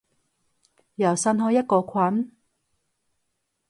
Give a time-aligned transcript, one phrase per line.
[0.95, 2.31] 又新開一個群？